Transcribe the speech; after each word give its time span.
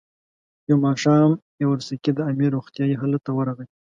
یو 0.69 0.77
ماښام 0.85 1.31
یاورسکي 1.61 2.11
د 2.13 2.19
امیر 2.31 2.49
روغتیایي 2.57 2.95
حالت 3.01 3.21
ته 3.27 3.31
ورغی. 3.37 3.67